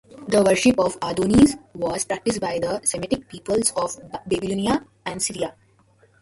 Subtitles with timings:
[0.29, 5.53] The worship of Adonis was practiced by the Semitic peoples of Babylonia and Syria.